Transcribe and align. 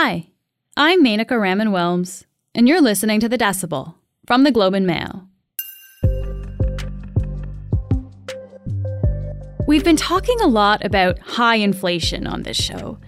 Hi, 0.00 0.28
I'm 0.76 1.02
Menaka 1.04 1.40
Raman 1.40 1.70
Wilms, 1.70 2.24
and 2.54 2.68
you're 2.68 2.80
listening 2.80 3.18
to 3.18 3.28
The 3.28 3.36
Decibel 3.36 3.96
from 4.28 4.44
the 4.44 4.52
Globe 4.52 4.74
and 4.74 4.86
Mail. 4.86 5.26
We've 9.66 9.82
been 9.82 9.96
talking 9.96 10.40
a 10.40 10.46
lot 10.46 10.84
about 10.84 11.18
high 11.18 11.56
inflation 11.56 12.28
on 12.28 12.44
this 12.44 12.56
show, 12.56 13.00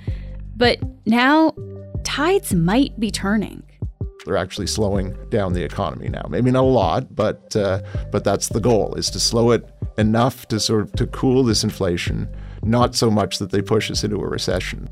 but 0.56 0.80
now 1.06 1.54
tides 2.02 2.52
might 2.56 2.98
be 2.98 3.12
turning. 3.12 3.62
They're 4.26 4.36
actually 4.36 4.66
slowing 4.66 5.16
down 5.28 5.52
the 5.52 5.62
economy 5.62 6.08
now. 6.08 6.26
Maybe 6.28 6.50
not 6.50 6.64
a 6.64 6.66
lot, 6.66 7.14
but 7.14 7.54
uh, 7.54 7.82
but 8.10 8.24
that's 8.24 8.48
the 8.48 8.60
goal: 8.60 8.96
is 8.96 9.10
to 9.10 9.20
slow 9.20 9.52
it 9.52 9.64
enough 9.96 10.48
to 10.48 10.58
sort 10.58 10.80
of 10.82 10.92
to 10.94 11.06
cool 11.06 11.44
this 11.44 11.62
inflation, 11.62 12.28
not 12.64 12.96
so 12.96 13.12
much 13.12 13.38
that 13.38 13.52
they 13.52 13.62
push 13.62 13.92
us 13.92 14.02
into 14.02 14.16
a 14.16 14.26
recession. 14.26 14.88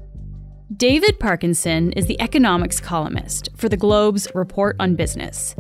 David 0.77 1.19
Parkinson 1.19 1.93
is 1.93 2.05
the 2.05 2.21
economics 2.21 2.79
columnist 2.79 3.49
for 3.57 3.71
the 3.71 3.77
Globe's 3.79 4.29
Report 4.35 4.77
on 4.79 4.97
Business. 4.97 5.57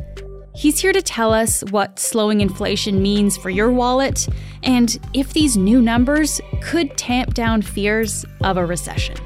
He's 0.54 0.80
here 0.80 0.92
to 0.92 1.00
tell 1.00 1.32
us 1.32 1.62
what 1.70 1.98
slowing 1.98 2.42
inflation 2.42 3.00
means 3.00 3.34
for 3.34 3.48
your 3.48 3.72
wallet 3.72 4.28
and 4.62 4.98
if 5.14 5.32
these 5.32 5.56
new 5.56 5.80
numbers 5.80 6.42
could 6.60 6.94
tamp 6.98 7.32
down 7.32 7.62
fears 7.62 8.26
of 8.42 8.58
a 8.58 8.66
recession. 8.66 9.16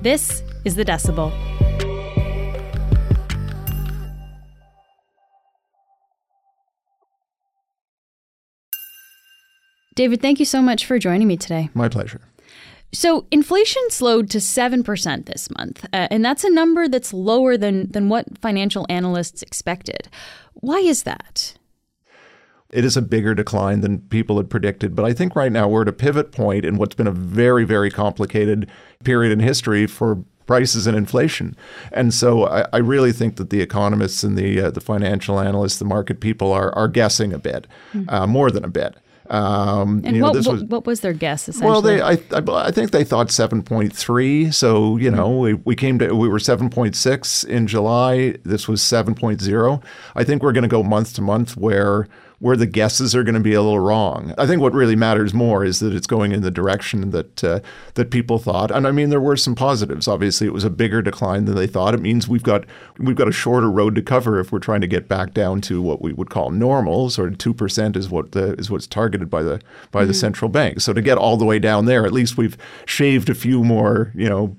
This 0.00 0.42
is 0.64 0.74
The 0.74 0.86
Decibel. 0.86 1.30
David, 9.94 10.22
thank 10.22 10.38
you 10.38 10.46
so 10.46 10.62
much 10.62 10.86
for 10.86 10.98
joining 10.98 11.28
me 11.28 11.36
today. 11.36 11.68
My 11.74 11.90
pleasure. 11.90 12.22
So 12.94 13.26
inflation 13.30 13.82
slowed 13.88 14.28
to 14.30 14.38
7% 14.38 15.26
this 15.26 15.48
month, 15.56 15.84
uh, 15.92 16.08
and 16.10 16.24
that's 16.24 16.44
a 16.44 16.50
number 16.50 16.88
that's 16.88 17.12
lower 17.12 17.56
than, 17.56 17.90
than 17.90 18.10
what 18.10 18.38
financial 18.38 18.84
analysts 18.90 19.42
expected. 19.42 20.08
Why 20.54 20.78
is 20.78 21.04
that? 21.04 21.54
It 22.70 22.84
is 22.84 22.96
a 22.96 23.02
bigger 23.02 23.34
decline 23.34 23.80
than 23.80 24.00
people 24.00 24.36
had 24.36 24.50
predicted, 24.50 24.94
but 24.94 25.04
I 25.04 25.12
think 25.12 25.34
right 25.36 25.52
now 25.52 25.68
we're 25.68 25.82
at 25.82 25.88
a 25.88 25.92
pivot 25.92 26.32
point 26.32 26.64
in 26.64 26.76
what's 26.76 26.94
been 26.94 27.06
a 27.06 27.12
very, 27.12 27.64
very 27.64 27.90
complicated 27.90 28.70
period 29.04 29.32
in 29.32 29.40
history 29.40 29.86
for 29.86 30.24
prices 30.46 30.86
and 30.86 30.96
inflation. 30.96 31.56
And 31.92 32.12
so 32.12 32.46
I, 32.46 32.66
I 32.72 32.78
really 32.78 33.12
think 33.12 33.36
that 33.36 33.50
the 33.50 33.60
economists 33.60 34.22
and 34.22 34.36
the 34.36 34.60
uh, 34.60 34.70
the 34.70 34.80
financial 34.80 35.38
analysts, 35.38 35.78
the 35.78 35.84
market 35.84 36.20
people 36.20 36.52
are 36.52 36.74
are 36.74 36.88
guessing 36.88 37.32
a 37.32 37.38
bit, 37.38 37.66
mm-hmm. 37.92 38.08
uh, 38.08 38.26
more 38.26 38.50
than 38.50 38.64
a 38.64 38.68
bit. 38.68 38.96
Um, 39.32 40.02
and 40.04 40.14
you 40.14 40.20
know, 40.20 40.30
what, 40.30 40.46
was, 40.46 40.64
what, 40.64 40.86
was 40.86 41.00
their 41.00 41.14
guess? 41.14 41.48
Essentially? 41.48 41.70
Well, 41.70 41.80
they 41.80 42.02
I, 42.02 42.18
I, 42.32 42.66
I 42.66 42.70
think 42.70 42.90
they 42.90 43.02
thought 43.02 43.30
seven 43.30 43.62
point 43.62 43.96
three. 43.96 44.50
So 44.50 44.98
you 44.98 45.10
know, 45.10 45.38
we, 45.38 45.54
we 45.54 45.74
came 45.74 45.98
to 46.00 46.12
we 46.14 46.28
were 46.28 46.38
seven 46.38 46.68
point 46.68 46.94
six 46.94 47.42
in 47.42 47.66
July. 47.66 48.36
This 48.44 48.68
was 48.68 48.82
seven 48.82 49.14
point 49.14 49.40
zero. 49.40 49.80
I 50.14 50.22
think 50.22 50.42
we're 50.42 50.52
going 50.52 50.64
to 50.64 50.68
go 50.68 50.82
month 50.82 51.14
to 51.14 51.22
month 51.22 51.56
where 51.56 52.08
where 52.42 52.56
the 52.56 52.66
guesses 52.66 53.14
are 53.14 53.22
going 53.22 53.36
to 53.36 53.40
be 53.40 53.54
a 53.54 53.62
little 53.62 53.78
wrong. 53.78 54.34
I 54.36 54.48
think 54.48 54.60
what 54.60 54.74
really 54.74 54.96
matters 54.96 55.32
more 55.32 55.64
is 55.64 55.78
that 55.78 55.94
it's 55.94 56.08
going 56.08 56.32
in 56.32 56.42
the 56.42 56.50
direction 56.50 57.12
that 57.12 57.44
uh, 57.44 57.60
that 57.94 58.10
people 58.10 58.40
thought. 58.40 58.72
And 58.72 58.84
I 58.84 58.90
mean, 58.90 59.10
there 59.10 59.20
were 59.20 59.36
some 59.36 59.54
positives. 59.54 60.08
Obviously, 60.08 60.48
it 60.48 60.52
was 60.52 60.64
a 60.64 60.70
bigger 60.70 61.02
decline 61.02 61.44
than 61.44 61.54
they 61.54 61.68
thought. 61.68 61.94
It 61.94 62.00
means 62.00 62.26
we've 62.26 62.42
got 62.42 62.64
we've 62.98 63.14
got 63.14 63.28
a 63.28 63.32
shorter 63.32 63.70
road 63.70 63.94
to 63.94 64.02
cover 64.02 64.40
if 64.40 64.50
we're 64.50 64.58
trying 64.58 64.80
to 64.80 64.88
get 64.88 65.06
back 65.06 65.34
down 65.34 65.60
to 65.62 65.80
what 65.80 66.02
we 66.02 66.12
would 66.12 66.30
call 66.30 66.50
normal. 66.50 67.10
Sort 67.10 67.30
of 67.30 67.38
two 67.38 67.54
percent 67.54 67.96
is 67.96 68.10
what 68.10 68.32
the, 68.32 68.54
is 68.54 68.72
what's 68.72 68.88
targeted 68.88 69.30
by 69.30 69.44
the 69.44 69.60
by 69.92 70.00
mm-hmm. 70.00 70.08
the 70.08 70.14
central 70.14 70.48
bank. 70.48 70.80
So 70.80 70.92
to 70.92 71.00
get 71.00 71.18
all 71.18 71.36
the 71.36 71.44
way 71.44 71.60
down 71.60 71.84
there, 71.84 72.04
at 72.04 72.12
least 72.12 72.36
we've 72.36 72.58
shaved 72.86 73.30
a 73.30 73.36
few 73.36 73.62
more, 73.62 74.10
you 74.16 74.28
know, 74.28 74.56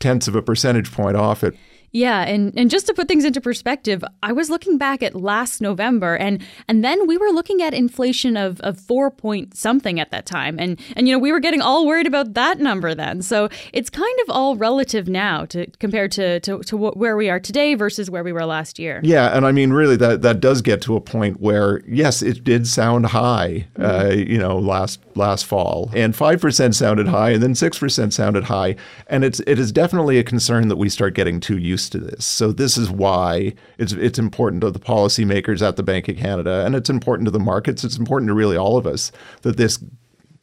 tenths 0.00 0.28
of 0.28 0.34
a 0.34 0.40
percentage 0.40 0.90
point 0.90 1.18
off 1.18 1.44
it. 1.44 1.54
Yeah, 1.92 2.22
and, 2.22 2.52
and 2.56 2.70
just 2.70 2.86
to 2.86 2.94
put 2.94 3.08
things 3.08 3.24
into 3.24 3.40
perspective, 3.40 4.04
I 4.22 4.32
was 4.32 4.50
looking 4.50 4.78
back 4.78 5.02
at 5.02 5.14
last 5.14 5.60
November 5.60 6.16
and 6.16 6.44
and 6.66 6.84
then 6.84 7.06
we 7.06 7.16
were 7.16 7.30
looking 7.30 7.62
at 7.62 7.72
inflation 7.72 8.36
of, 8.36 8.60
of 8.60 8.78
four 8.78 9.10
point 9.10 9.56
something 9.56 9.98
at 9.98 10.10
that 10.10 10.26
time. 10.26 10.58
And 10.58 10.78
and 10.96 11.08
you 11.08 11.14
know, 11.14 11.18
we 11.18 11.32
were 11.32 11.40
getting 11.40 11.60
all 11.60 11.86
worried 11.86 12.06
about 12.06 12.34
that 12.34 12.58
number 12.58 12.94
then. 12.94 13.22
So 13.22 13.48
it's 13.72 13.90
kind 13.90 14.18
of 14.22 14.30
all 14.30 14.56
relative 14.56 15.08
now 15.08 15.46
to 15.46 15.66
compared 15.78 16.12
to 16.12 16.40
to, 16.40 16.60
to 16.60 16.76
where 16.76 17.16
we 17.16 17.30
are 17.30 17.40
today 17.40 17.74
versus 17.74 18.10
where 18.10 18.22
we 18.22 18.32
were 18.32 18.44
last 18.44 18.78
year. 18.78 19.00
Yeah, 19.02 19.36
and 19.36 19.46
I 19.46 19.52
mean 19.52 19.72
really 19.72 19.96
that 19.96 20.22
that 20.22 20.40
does 20.40 20.60
get 20.62 20.82
to 20.82 20.96
a 20.96 21.00
point 21.00 21.40
where 21.40 21.82
yes, 21.86 22.22
it 22.22 22.44
did 22.44 22.66
sound 22.66 23.06
high, 23.06 23.66
mm-hmm. 23.76 23.84
uh, 23.84 24.10
you 24.10 24.38
know, 24.38 24.58
last 24.58 25.00
last 25.14 25.46
fall. 25.46 25.90
And 25.94 26.14
5% 26.14 26.74
sounded 26.74 27.08
high 27.08 27.30
and 27.30 27.42
then 27.42 27.54
6% 27.54 28.12
sounded 28.12 28.44
high, 28.44 28.76
and 29.06 29.24
it's 29.24 29.40
it 29.40 29.58
is 29.58 29.72
definitely 29.72 30.18
a 30.18 30.24
concern 30.24 30.68
that 30.68 30.76
we 30.76 30.88
start 30.88 31.14
getting 31.14 31.40
too 31.40 31.58
used 31.58 31.77
used 31.78 31.92
to 31.92 31.98
this. 31.98 32.24
So 32.24 32.52
this 32.52 32.76
is 32.76 32.90
why 32.90 33.54
it's 33.78 33.92
it's 33.92 34.18
important 34.18 34.62
to 34.62 34.70
the 34.70 34.78
policymakers 34.78 35.66
at 35.66 35.76
the 35.76 35.82
Bank 35.82 36.08
of 36.08 36.16
Canada, 36.16 36.64
and 36.66 36.74
it's 36.74 36.90
important 36.90 37.26
to 37.26 37.30
the 37.30 37.38
markets. 37.38 37.84
It's 37.84 37.96
important 37.96 38.28
to 38.28 38.34
really 38.34 38.56
all 38.56 38.76
of 38.76 38.86
us 38.86 39.12
that 39.42 39.56
this 39.56 39.82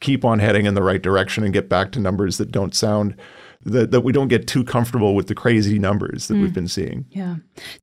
keep 0.00 0.24
on 0.24 0.38
heading 0.38 0.66
in 0.66 0.74
the 0.74 0.82
right 0.82 1.02
direction 1.02 1.44
and 1.44 1.52
get 1.52 1.68
back 1.68 1.92
to 1.92 2.00
numbers 2.00 2.38
that 2.38 2.50
don't 2.50 2.74
sound 2.74 3.16
that, 3.64 3.90
that 3.90 4.02
we 4.02 4.12
don't 4.12 4.28
get 4.28 4.46
too 4.46 4.62
comfortable 4.62 5.14
with 5.14 5.26
the 5.26 5.34
crazy 5.34 5.78
numbers 5.78 6.28
that 6.28 6.34
mm. 6.34 6.42
we've 6.42 6.54
been 6.54 6.68
seeing. 6.68 7.04
Yeah. 7.10 7.36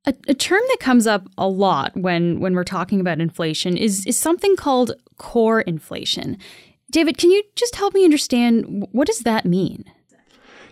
A, 0.05 0.13
a, 0.29 0.33
term 0.33 0.61
that 0.69 0.77
comes 0.79 1.07
up 1.07 1.27
a 1.37 1.47
lot 1.47 1.91
when 1.97 2.39
when 2.39 2.53
we're 2.53 2.63
talking 2.63 2.99
about 2.99 3.19
inflation 3.19 3.77
is 3.77 4.05
is 4.05 4.17
something 4.17 4.55
called 4.55 4.93
core 5.17 5.61
inflation. 5.61 6.37
David, 6.91 7.17
can 7.17 7.31
you 7.31 7.43
just 7.55 7.75
help 7.75 7.93
me 7.93 8.03
understand 8.03 8.87
what 8.91 9.07
does 9.07 9.19
that 9.19 9.45
mean? 9.45 9.85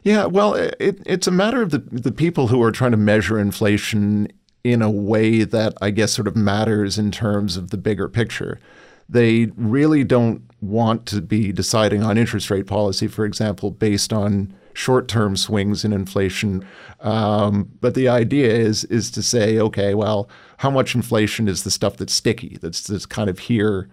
Yeah, 0.03 0.25
well, 0.25 0.55
it, 0.55 1.01
it's 1.05 1.27
a 1.27 1.31
matter 1.31 1.61
of 1.61 1.69
the, 1.69 1.77
the 1.77 2.11
people 2.11 2.47
who 2.47 2.61
are 2.63 2.71
trying 2.71 2.91
to 2.91 2.97
measure 2.97 3.39
inflation 3.39 4.31
in 4.63 4.81
a 4.81 4.89
way 4.89 5.43
that 5.43 5.73
I 5.81 5.91
guess 5.91 6.11
sort 6.11 6.27
of 6.27 6.35
matters 6.35 6.97
in 6.97 7.11
terms 7.11 7.57
of 7.57 7.69
the 7.69 7.77
bigger 7.77 8.07
picture. 8.07 8.59
They 9.07 9.51
really 9.55 10.03
don't 10.03 10.43
want 10.61 11.05
to 11.07 11.21
be 11.21 11.51
deciding 11.51 12.03
on 12.03 12.17
interest 12.17 12.49
rate 12.49 12.67
policy, 12.67 13.07
for 13.07 13.25
example, 13.25 13.71
based 13.71 14.13
on 14.13 14.53
short-term 14.73 15.35
swings 15.35 15.83
in 15.83 15.91
inflation. 15.91 16.65
Um, 17.01 17.69
but 17.81 17.93
the 17.93 18.07
idea 18.07 18.49
is 18.53 18.85
is 18.85 19.11
to 19.11 19.21
say, 19.21 19.59
okay, 19.59 19.93
well, 19.93 20.29
how 20.57 20.69
much 20.69 20.95
inflation 20.95 21.47
is 21.47 21.63
the 21.63 21.71
stuff 21.71 21.97
that's 21.97 22.13
sticky, 22.13 22.57
that's 22.61 22.81
that's 22.81 23.05
kind 23.05 23.29
of 23.29 23.39
here 23.39 23.89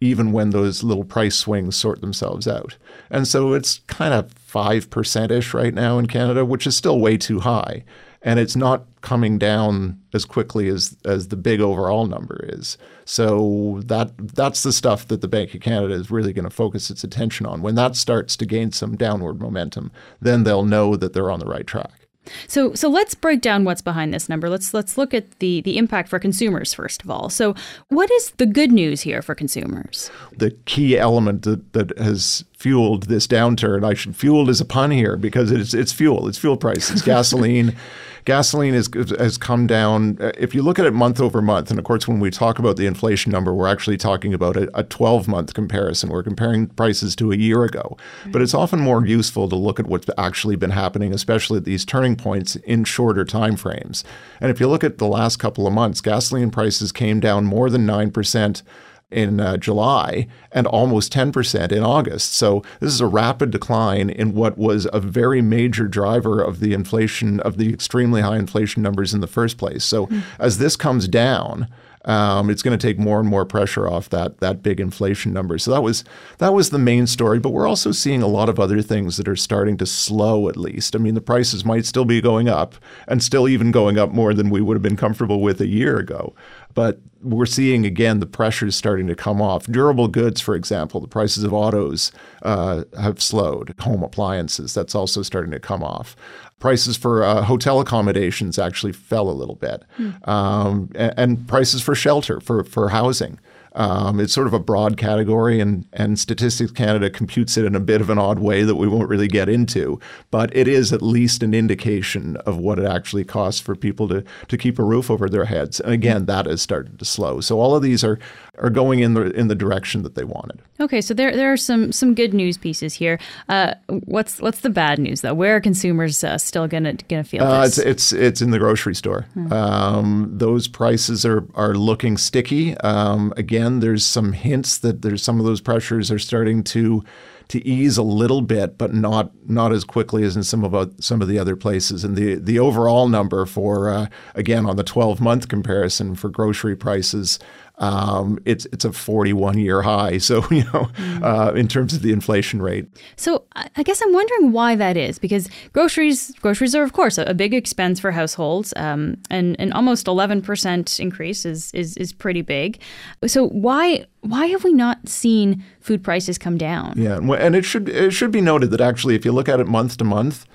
even 0.00 0.32
when 0.32 0.50
those 0.50 0.82
little 0.82 1.04
price 1.04 1.36
swings 1.36 1.76
sort 1.76 2.00
themselves 2.00 2.48
out. 2.48 2.76
And 3.10 3.28
so 3.28 3.52
it's 3.52 3.80
kind 3.86 4.14
of 4.14 4.34
5% 4.34 5.30
ish 5.30 5.54
right 5.54 5.74
now 5.74 5.98
in 5.98 6.06
Canada, 6.06 6.44
which 6.44 6.66
is 6.66 6.76
still 6.76 6.98
way 6.98 7.16
too 7.16 7.40
high. 7.40 7.84
And 8.22 8.38
it's 8.38 8.56
not 8.56 8.84
coming 9.00 9.38
down 9.38 9.98
as 10.12 10.26
quickly 10.26 10.68
as, 10.68 10.96
as 11.06 11.28
the 11.28 11.36
big 11.36 11.60
overall 11.60 12.06
number 12.06 12.44
is. 12.48 12.76
So 13.06 13.80
that 13.86 14.12
that's 14.34 14.62
the 14.62 14.72
stuff 14.72 15.08
that 15.08 15.22
the 15.22 15.28
Bank 15.28 15.54
of 15.54 15.62
Canada 15.62 15.94
is 15.94 16.10
really 16.10 16.34
going 16.34 16.44
to 16.44 16.50
focus 16.50 16.90
its 16.90 17.02
attention 17.02 17.46
on. 17.46 17.62
When 17.62 17.76
that 17.76 17.96
starts 17.96 18.36
to 18.36 18.46
gain 18.46 18.72
some 18.72 18.96
downward 18.96 19.40
momentum, 19.40 19.90
then 20.20 20.44
they'll 20.44 20.64
know 20.64 20.96
that 20.96 21.14
they're 21.14 21.30
on 21.30 21.40
the 21.40 21.46
right 21.46 21.66
track. 21.66 21.99
So 22.48 22.74
so 22.74 22.88
let's 22.88 23.14
break 23.14 23.40
down 23.40 23.64
what's 23.64 23.82
behind 23.82 24.12
this 24.12 24.28
number. 24.28 24.48
Let's 24.48 24.74
let's 24.74 24.98
look 24.98 25.14
at 25.14 25.38
the 25.38 25.60
the 25.62 25.78
impact 25.78 26.08
for 26.08 26.18
consumers 26.18 26.74
first 26.74 27.02
of 27.02 27.10
all. 27.10 27.28
So 27.30 27.54
what 27.88 28.10
is 28.10 28.32
the 28.32 28.46
good 28.46 28.72
news 28.72 29.02
here 29.02 29.22
for 29.22 29.34
consumers? 29.34 30.10
The 30.36 30.50
key 30.66 30.98
element 30.98 31.42
that, 31.42 31.72
that 31.72 31.96
has 31.98 32.44
fueled 32.60 33.04
this 33.04 33.26
downturn, 33.26 33.84
I 33.84 33.94
should 33.94 34.14
fueled 34.14 34.50
is 34.50 34.60
a 34.60 34.66
pun 34.66 34.90
here 34.90 35.16
because 35.16 35.50
it's 35.50 35.72
it's 35.72 35.92
fuel, 35.92 36.28
it's 36.28 36.38
fuel 36.38 36.58
prices, 36.58 37.00
gasoline 37.00 37.74
gasoline 38.24 38.74
is, 38.74 38.88
has 39.18 39.38
come 39.38 39.66
down. 39.66 40.18
Uh, 40.20 40.32
if 40.38 40.54
you 40.54 40.62
look 40.62 40.78
at 40.78 40.84
it 40.84 40.92
month 40.92 41.20
over 41.20 41.40
month, 41.40 41.70
and 41.70 41.78
of 41.78 41.84
course, 41.84 42.06
when 42.06 42.20
we 42.20 42.30
talk 42.30 42.58
about 42.58 42.76
the 42.76 42.86
inflation 42.86 43.32
number, 43.32 43.54
we're 43.54 43.66
actually 43.66 43.96
talking 43.96 44.34
about 44.34 44.56
a 44.56 44.84
12 44.84 45.28
month 45.28 45.54
comparison. 45.54 46.10
We're 46.10 46.22
comparing 46.22 46.66
prices 46.66 47.16
to 47.16 47.32
a 47.32 47.36
year 47.36 47.64
ago. 47.64 47.96
Mm-hmm. 48.20 48.32
But 48.32 48.42
it's 48.42 48.54
often 48.54 48.80
more 48.80 49.06
useful 49.06 49.48
to 49.48 49.56
look 49.56 49.80
at 49.80 49.86
what's 49.86 50.08
actually 50.18 50.56
been 50.56 50.70
happening, 50.70 51.12
especially 51.12 51.58
at 51.58 51.64
these 51.64 51.84
turning 51.84 52.16
points 52.16 52.56
in 52.56 52.84
shorter 52.84 53.24
time 53.24 53.56
frames. 53.56 54.04
And 54.40 54.50
if 54.50 54.60
you 54.60 54.68
look 54.68 54.84
at 54.84 54.98
the 54.98 55.06
last 55.06 55.38
couple 55.38 55.66
of 55.66 55.72
months, 55.72 56.00
gasoline 56.00 56.50
prices 56.50 56.92
came 56.92 57.20
down 57.20 57.46
more 57.46 57.70
than 57.70 57.86
9% 57.86 58.62
in 59.10 59.40
uh, 59.40 59.56
July 59.56 60.26
and 60.52 60.66
almost 60.66 61.12
10% 61.12 61.72
in 61.72 61.82
August. 61.82 62.34
So 62.34 62.62
this 62.80 62.92
is 62.92 63.00
a 63.00 63.06
rapid 63.06 63.50
decline 63.50 64.10
in 64.10 64.34
what 64.34 64.56
was 64.56 64.86
a 64.92 65.00
very 65.00 65.42
major 65.42 65.88
driver 65.88 66.42
of 66.42 66.60
the 66.60 66.72
inflation, 66.72 67.40
of 67.40 67.56
the 67.56 67.72
extremely 67.72 68.20
high 68.20 68.38
inflation 68.38 68.82
numbers 68.82 69.12
in 69.12 69.20
the 69.20 69.26
first 69.26 69.58
place. 69.58 69.84
So 69.84 70.06
mm. 70.06 70.22
as 70.38 70.58
this 70.58 70.76
comes 70.76 71.08
down, 71.08 71.68
um, 72.04 72.48
it's 72.48 72.62
going 72.62 72.76
to 72.76 72.86
take 72.86 72.98
more 72.98 73.20
and 73.20 73.28
more 73.28 73.44
pressure 73.44 73.86
off 73.86 74.08
that 74.08 74.38
that 74.38 74.62
big 74.62 74.80
inflation 74.80 75.32
number. 75.32 75.58
So 75.58 75.70
that 75.72 75.82
was 75.82 76.02
that 76.38 76.54
was 76.54 76.70
the 76.70 76.78
main 76.78 77.06
story. 77.06 77.38
But 77.38 77.50
we're 77.50 77.68
also 77.68 77.92
seeing 77.92 78.22
a 78.22 78.26
lot 78.26 78.48
of 78.48 78.58
other 78.58 78.80
things 78.80 79.18
that 79.18 79.28
are 79.28 79.36
starting 79.36 79.76
to 79.78 79.86
slow. 79.86 80.48
At 80.48 80.56
least, 80.56 80.96
I 80.96 80.98
mean, 80.98 81.14
the 81.14 81.20
prices 81.20 81.64
might 81.64 81.84
still 81.84 82.06
be 82.06 82.22
going 82.22 82.48
up 82.48 82.74
and 83.06 83.22
still 83.22 83.48
even 83.48 83.70
going 83.70 83.98
up 83.98 84.12
more 84.12 84.32
than 84.32 84.48
we 84.48 84.62
would 84.62 84.74
have 84.74 84.82
been 84.82 84.96
comfortable 84.96 85.42
with 85.42 85.60
a 85.60 85.66
year 85.66 85.98
ago. 85.98 86.34
But 86.74 87.00
we're 87.22 87.46
seeing 87.46 87.84
again 87.84 88.20
the 88.20 88.26
pressures 88.26 88.76
starting 88.76 89.06
to 89.08 89.14
come 89.14 89.42
off. 89.42 89.66
Durable 89.66 90.08
goods, 90.08 90.40
for 90.40 90.54
example, 90.54 91.00
the 91.00 91.08
prices 91.08 91.44
of 91.44 91.52
autos 91.52 92.12
uh, 92.42 92.84
have 92.98 93.20
slowed. 93.20 93.74
Home 93.80 94.02
appliances, 94.02 94.72
that's 94.72 94.94
also 94.94 95.22
starting 95.22 95.50
to 95.50 95.60
come 95.60 95.82
off. 95.82 96.16
Prices 96.58 96.96
for 96.96 97.22
uh, 97.22 97.42
hotel 97.42 97.80
accommodations 97.80 98.58
actually 98.58 98.92
fell 98.92 99.28
a 99.28 99.32
little 99.32 99.54
bit, 99.54 99.82
mm. 99.98 100.28
um, 100.28 100.90
and, 100.94 101.14
and, 101.16 101.48
prices 101.48 101.82
for 101.82 101.94
shelter 101.94 102.38
for 102.38 102.64
for 102.64 102.90
housing 102.90 103.38
um, 103.72 104.20
it's 104.20 104.32
sort 104.32 104.46
of 104.46 104.54
a 104.54 104.58
broad 104.58 104.96
category, 104.96 105.60
and, 105.60 105.86
and 105.92 106.18
Statistics 106.18 106.72
Canada 106.72 107.10
computes 107.10 107.56
it 107.56 107.64
in 107.64 107.74
a 107.74 107.80
bit 107.80 108.00
of 108.00 108.10
an 108.10 108.18
odd 108.18 108.38
way 108.38 108.62
that 108.62 108.76
we 108.76 108.88
won't 108.88 109.08
really 109.08 109.28
get 109.28 109.48
into. 109.48 110.00
But 110.30 110.54
it 110.56 110.68
is 110.68 110.92
at 110.92 111.02
least 111.02 111.42
an 111.42 111.54
indication 111.54 112.36
of 112.38 112.56
what 112.56 112.78
it 112.78 112.86
actually 112.86 113.24
costs 113.24 113.60
for 113.60 113.74
people 113.74 114.08
to, 114.08 114.24
to 114.48 114.58
keep 114.58 114.78
a 114.78 114.84
roof 114.84 115.10
over 115.10 115.28
their 115.28 115.44
heads. 115.44 115.80
And 115.80 115.92
again, 115.92 116.26
that 116.26 116.46
has 116.46 116.62
started 116.62 116.98
to 116.98 117.04
slow. 117.04 117.40
So 117.40 117.60
all 117.60 117.74
of 117.74 117.82
these 117.82 118.02
are, 118.02 118.18
are 118.60 118.70
going 118.70 119.00
in 119.00 119.14
the 119.14 119.30
in 119.32 119.48
the 119.48 119.54
direction 119.54 120.02
that 120.02 120.14
they 120.14 120.24
wanted. 120.24 120.60
Okay, 120.78 121.00
so 121.00 121.14
there 121.14 121.34
there 121.34 121.52
are 121.52 121.56
some 121.56 121.92
some 121.92 122.14
good 122.14 122.34
news 122.34 122.56
pieces 122.56 122.94
here. 122.94 123.18
Uh, 123.48 123.74
what's 124.04 124.40
what's 124.40 124.60
the 124.60 124.70
bad 124.70 124.98
news 124.98 125.22
though? 125.22 125.34
Where 125.34 125.56
are 125.56 125.60
consumers 125.60 126.22
uh, 126.22 126.38
still 126.38 126.68
gonna 126.68 126.94
gonna 127.08 127.24
feel 127.24 127.42
uh, 127.42 127.62
this? 127.62 127.78
It's 127.78 127.86
it's 127.86 128.12
it's 128.12 128.42
in 128.42 128.50
the 128.50 128.58
grocery 128.58 128.94
store. 128.94 129.22
Hmm. 129.34 129.52
Um, 129.52 130.30
those 130.32 130.68
prices 130.68 131.24
are 131.24 131.44
are 131.54 131.74
looking 131.74 132.16
sticky. 132.16 132.76
Um, 132.78 133.32
again, 133.36 133.80
there's 133.80 134.04
some 134.04 134.32
hints 134.32 134.78
that 134.78 135.02
there's 135.02 135.22
some 135.22 135.40
of 135.40 135.46
those 135.46 135.60
pressures 135.60 136.10
are 136.10 136.18
starting 136.18 136.62
to 136.64 137.02
to 137.50 137.66
ease 137.66 137.98
a 137.98 138.02
little 138.02 138.42
bit, 138.42 138.78
but 138.78 138.94
not 138.94 139.32
not 139.48 139.72
as 139.72 139.82
quickly 139.82 140.22
as 140.22 140.36
in 140.36 140.44
some 140.44 140.64
of 140.64 140.94
some 141.02 141.20
of 141.20 141.26
the 141.26 141.38
other 141.38 141.56
places. 141.56 142.04
And 142.04 142.16
the 142.16 142.36
the 142.36 142.60
overall 142.60 143.08
number 143.08 143.44
for 143.44 143.90
uh, 143.90 144.06
again 144.34 144.66
on 144.66 144.76
the 144.76 144.84
12 144.84 145.20
month 145.20 145.48
comparison 145.48 146.14
for 146.14 146.28
grocery 146.28 146.76
prices 146.76 147.40
um, 147.80 148.38
it's 148.44 148.66
it's 148.66 148.84
a 148.84 148.92
41 148.92 149.58
year 149.58 149.82
high. 149.82 150.18
So 150.18 150.44
you 150.50 150.64
know, 150.64 150.88
mm. 150.94 151.22
uh, 151.22 151.52
in 151.54 151.66
terms 151.66 151.94
of 151.94 152.02
the 152.02 152.12
inflation 152.12 152.62
rate. 152.62 152.86
So 153.16 153.44
I 153.54 153.82
guess 153.82 154.00
I'm 154.00 154.12
wondering 154.12 154.52
why 154.52 154.76
that 154.76 154.96
is 154.96 155.18
because 155.18 155.48
groceries 155.72 156.32
groceries 156.40 156.74
are 156.74 156.82
of 156.82 156.92
course 156.92 157.18
a, 157.18 157.24
a 157.24 157.34
big 157.34 157.54
expense 157.54 157.98
for 157.98 158.12
households, 158.12 158.72
um, 158.76 159.16
and 159.30 159.56
an 159.58 159.72
almost 159.72 160.06
11 160.06 160.42
percent 160.42 161.00
increase 161.00 161.44
is, 161.44 161.72
is 161.72 161.96
is 161.96 162.12
pretty 162.12 162.42
big. 162.42 162.80
So 163.26 163.48
why 163.48 164.06
why 164.20 164.46
have 164.46 164.64
we 164.64 164.72
not 164.72 165.08
seen 165.08 165.64
food 165.80 166.04
prices 166.04 166.36
come 166.36 166.58
down? 166.58 166.94
Yeah, 166.96 167.18
and 167.18 167.56
it 167.56 167.64
should 167.64 167.88
it 167.88 168.12
should 168.12 168.30
be 168.30 168.42
noted 168.42 168.70
that 168.70 168.80
actually, 168.80 169.14
if 169.14 169.24
you 169.24 169.32
look 169.32 169.48
at 169.48 169.60
it 169.60 169.66
month 169.66 169.96
to 169.98 170.04
month 170.04 170.46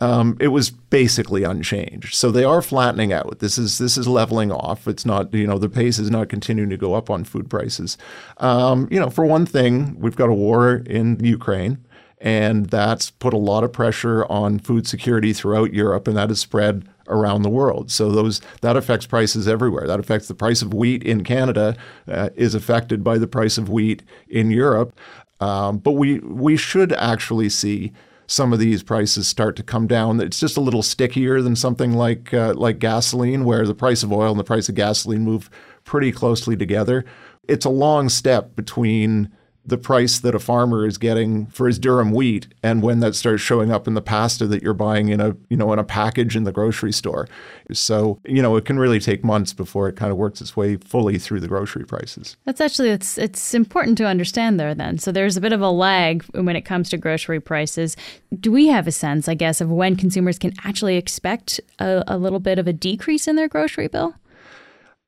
um, 0.00 0.36
it 0.40 0.48
was 0.48 0.70
basically 0.70 1.44
unchanged. 1.44 2.14
So 2.14 2.30
they 2.30 2.44
are 2.44 2.62
flattening 2.62 3.12
out. 3.12 3.38
This 3.38 3.58
is 3.58 3.78
this 3.78 3.96
is 3.96 4.08
leveling 4.08 4.50
off. 4.50 4.88
It's 4.88 5.06
not 5.06 5.32
you 5.32 5.46
know 5.46 5.58
the 5.58 5.68
pace 5.68 5.98
is 5.98 6.10
not 6.10 6.28
continuing 6.28 6.70
to 6.70 6.76
go 6.76 6.94
up 6.94 7.10
on 7.10 7.24
food 7.24 7.48
prices. 7.48 7.96
Um, 8.38 8.88
you 8.90 8.98
know, 8.98 9.10
for 9.10 9.24
one 9.24 9.46
thing, 9.46 9.98
we've 9.98 10.16
got 10.16 10.28
a 10.28 10.34
war 10.34 10.76
in 10.86 11.22
Ukraine. 11.24 11.78
And 12.20 12.66
that's 12.66 13.10
put 13.10 13.34
a 13.34 13.38
lot 13.38 13.64
of 13.64 13.72
pressure 13.72 14.24
on 14.32 14.58
food 14.58 14.86
security 14.86 15.34
throughout 15.34 15.74
Europe, 15.74 16.08
and 16.08 16.16
that 16.16 16.30
has 16.30 16.40
spread 16.40 16.88
around 17.06 17.42
the 17.42 17.50
world. 17.50 17.90
So 17.90 18.10
those 18.10 18.40
that 18.62 18.78
affects 18.78 19.04
prices 19.04 19.46
everywhere. 19.46 19.86
That 19.86 20.00
affects 20.00 20.28
the 20.28 20.34
price 20.34 20.62
of 20.62 20.72
wheat 20.72 21.02
in 21.02 21.22
Canada 21.22 21.76
uh, 22.08 22.30
is 22.34 22.54
affected 22.54 23.04
by 23.04 23.18
the 23.18 23.26
price 23.26 23.58
of 23.58 23.68
wheat 23.68 24.02
in 24.26 24.50
Europe. 24.50 24.98
Um, 25.40 25.78
but 25.78 25.92
we 25.92 26.20
we 26.20 26.56
should 26.56 26.92
actually 26.94 27.50
see 27.50 27.92
some 28.26 28.52
of 28.52 28.58
these 28.58 28.82
prices 28.82 29.28
start 29.28 29.56
to 29.56 29.62
come 29.62 29.86
down. 29.86 30.20
It's 30.20 30.40
just 30.40 30.56
a 30.56 30.60
little 30.60 30.82
stickier 30.82 31.42
than 31.42 31.56
something 31.56 31.92
like 31.92 32.32
uh, 32.32 32.54
like 32.54 32.78
gasoline, 32.78 33.44
where 33.44 33.66
the 33.66 33.74
price 33.74 34.02
of 34.02 34.12
oil 34.12 34.30
and 34.30 34.40
the 34.40 34.44
price 34.44 34.68
of 34.68 34.74
gasoline 34.74 35.22
move 35.22 35.50
pretty 35.84 36.12
closely 36.12 36.56
together. 36.56 37.04
It's 37.46 37.66
a 37.66 37.70
long 37.70 38.08
step 38.08 38.56
between 38.56 39.30
the 39.66 39.78
price 39.78 40.18
that 40.18 40.34
a 40.34 40.38
farmer 40.38 40.86
is 40.86 40.98
getting 40.98 41.46
for 41.46 41.66
his 41.66 41.78
durum 41.78 42.12
wheat 42.12 42.48
and 42.62 42.82
when 42.82 43.00
that 43.00 43.14
starts 43.14 43.42
showing 43.42 43.72
up 43.72 43.86
in 43.88 43.94
the 43.94 44.02
pasta 44.02 44.46
that 44.46 44.62
you're 44.62 44.74
buying 44.74 45.08
in 45.08 45.20
a 45.20 45.36
you 45.48 45.56
know 45.56 45.72
in 45.72 45.78
a 45.78 45.84
package 45.84 46.36
in 46.36 46.44
the 46.44 46.52
grocery 46.52 46.92
store. 46.92 47.28
So 47.72 48.20
you 48.24 48.42
know 48.42 48.56
it 48.56 48.64
can 48.64 48.78
really 48.78 49.00
take 49.00 49.24
months 49.24 49.52
before 49.52 49.88
it 49.88 49.96
kind 49.96 50.12
of 50.12 50.18
works 50.18 50.40
its 50.40 50.56
way 50.56 50.76
fully 50.76 51.18
through 51.18 51.40
the 51.40 51.48
grocery 51.48 51.84
prices. 51.84 52.36
That's 52.44 52.60
actually 52.60 52.90
it's 52.90 53.16
it's 53.18 53.54
important 53.54 53.98
to 53.98 54.06
understand 54.06 54.60
there 54.60 54.74
then. 54.74 54.98
So 54.98 55.12
there's 55.12 55.36
a 55.36 55.40
bit 55.40 55.52
of 55.52 55.60
a 55.60 55.70
lag 55.70 56.24
when 56.34 56.56
it 56.56 56.62
comes 56.62 56.90
to 56.90 56.96
grocery 56.96 57.40
prices. 57.40 57.96
Do 58.38 58.52
we 58.52 58.68
have 58.68 58.86
a 58.86 58.92
sense 58.92 59.28
i 59.28 59.34
guess 59.34 59.60
of 59.60 59.70
when 59.70 59.96
consumers 59.96 60.38
can 60.38 60.52
actually 60.64 60.96
expect 60.96 61.60
a, 61.78 62.02
a 62.06 62.18
little 62.18 62.40
bit 62.40 62.58
of 62.58 62.66
a 62.66 62.72
decrease 62.72 63.28
in 63.28 63.36
their 63.36 63.48
grocery 63.48 63.88
bill 63.88 64.14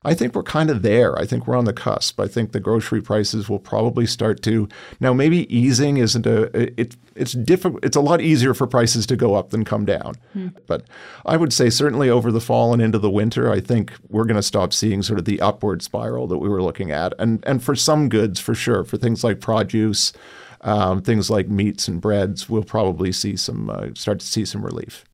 I 0.06 0.14
think 0.14 0.36
we're 0.36 0.44
kind 0.44 0.70
of 0.70 0.82
there. 0.82 1.18
I 1.18 1.26
think 1.26 1.48
we're 1.48 1.56
on 1.56 1.64
the 1.64 1.72
cusp. 1.72 2.20
I 2.20 2.28
think 2.28 2.52
the 2.52 2.60
grocery 2.60 3.02
prices 3.02 3.48
will 3.48 3.58
probably 3.58 4.06
start 4.06 4.40
to 4.44 4.68
now. 5.00 5.12
Maybe 5.12 5.52
easing 5.54 5.96
isn't 5.96 6.24
a 6.24 6.42
it, 6.80 6.96
it's 7.16 7.32
difficult. 7.32 7.84
It's 7.84 7.96
a 7.96 8.00
lot 8.00 8.20
easier 8.20 8.54
for 8.54 8.68
prices 8.68 9.04
to 9.06 9.16
go 9.16 9.34
up 9.34 9.50
than 9.50 9.64
come 9.64 9.84
down. 9.84 10.14
Hmm. 10.32 10.48
But 10.68 10.84
I 11.24 11.36
would 11.36 11.52
say 11.52 11.70
certainly 11.70 12.08
over 12.08 12.30
the 12.30 12.40
fall 12.40 12.72
and 12.72 12.80
into 12.80 13.00
the 13.00 13.10
winter, 13.10 13.50
I 13.50 13.58
think 13.58 13.94
we're 14.08 14.26
going 14.26 14.36
to 14.36 14.44
stop 14.44 14.72
seeing 14.72 15.02
sort 15.02 15.18
of 15.18 15.24
the 15.24 15.40
upward 15.40 15.82
spiral 15.82 16.28
that 16.28 16.38
we 16.38 16.48
were 16.48 16.62
looking 16.62 16.92
at. 16.92 17.12
And 17.18 17.42
and 17.44 17.60
for 17.60 17.74
some 17.74 18.08
goods, 18.08 18.38
for 18.38 18.54
sure, 18.54 18.84
for 18.84 18.96
things 18.96 19.24
like 19.24 19.40
produce, 19.40 20.12
um, 20.60 21.02
things 21.02 21.30
like 21.30 21.48
meats 21.48 21.88
and 21.88 22.00
breads, 22.00 22.48
we'll 22.48 22.62
probably 22.62 23.10
see 23.10 23.34
some 23.34 23.68
uh, 23.68 23.88
start 23.94 24.20
to 24.20 24.26
see 24.26 24.44
some 24.44 24.64
relief. 24.64 25.04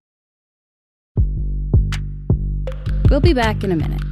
We'll 3.08 3.20
be 3.20 3.32
back 3.32 3.64
in 3.64 3.72
a 3.72 3.76
minute. 3.76 4.02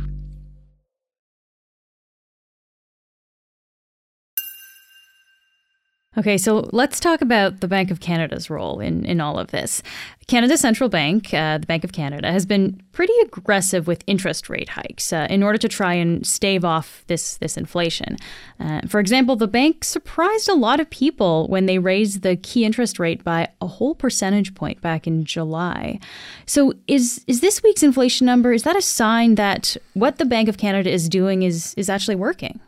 Okay, 6.20 6.36
so 6.36 6.68
let's 6.74 7.00
talk 7.00 7.22
about 7.22 7.60
the 7.60 7.66
Bank 7.66 7.90
of 7.90 8.00
Canada's 8.00 8.50
role 8.50 8.78
in, 8.78 9.06
in 9.06 9.22
all 9.22 9.38
of 9.38 9.52
this. 9.52 9.82
Canada 10.26 10.58
Central 10.58 10.90
Bank, 10.90 11.32
uh, 11.32 11.56
the 11.56 11.66
Bank 11.66 11.82
of 11.82 11.92
Canada, 11.92 12.30
has 12.30 12.44
been 12.44 12.78
pretty 12.92 13.14
aggressive 13.22 13.86
with 13.86 14.04
interest 14.06 14.50
rate 14.50 14.68
hikes 14.68 15.14
uh, 15.14 15.26
in 15.30 15.42
order 15.42 15.56
to 15.56 15.66
try 15.66 15.94
and 15.94 16.26
stave 16.26 16.62
off 16.62 17.04
this 17.06 17.38
this 17.38 17.56
inflation. 17.56 18.18
Uh, 18.60 18.82
for 18.86 19.00
example, 19.00 19.34
the 19.34 19.48
bank 19.48 19.82
surprised 19.82 20.46
a 20.46 20.52
lot 20.52 20.78
of 20.78 20.90
people 20.90 21.48
when 21.48 21.64
they 21.64 21.78
raised 21.78 22.20
the 22.20 22.36
key 22.36 22.66
interest 22.66 22.98
rate 22.98 23.24
by 23.24 23.48
a 23.62 23.66
whole 23.66 23.94
percentage 23.94 24.54
point 24.54 24.78
back 24.82 25.06
in 25.06 25.24
July. 25.24 25.98
So, 26.44 26.74
is 26.86 27.24
is 27.28 27.40
this 27.40 27.62
week's 27.62 27.82
inflation 27.82 28.26
number 28.26 28.52
is 28.52 28.64
that 28.64 28.76
a 28.76 28.82
sign 28.82 29.36
that 29.36 29.74
what 29.94 30.18
the 30.18 30.26
Bank 30.26 30.50
of 30.50 30.58
Canada 30.58 30.90
is 30.90 31.08
doing 31.08 31.44
is 31.44 31.72
is 31.78 31.88
actually 31.88 32.16
working? 32.16 32.60